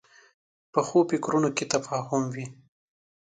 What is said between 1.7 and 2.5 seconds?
تفاهم وي